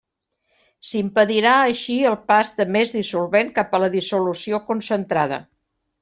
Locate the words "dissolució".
3.97-4.61